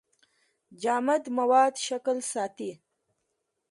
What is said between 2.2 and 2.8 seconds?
ساتي.